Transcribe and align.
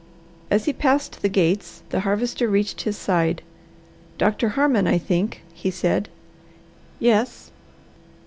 As 0.49 0.65
he 0.65 0.73
passed 0.73 1.21
the 1.21 1.29
gates 1.29 1.83
the 1.89 1.99
Harvester 1.99 2.47
reached 2.47 2.81
his 2.81 2.97
side. 2.97 3.43
"Doctor 4.17 4.49
Harmon, 4.57 4.87
I 4.87 4.97
think," 4.97 5.43
he 5.53 5.69
said. 5.69 6.09
"Yes." 6.99 7.51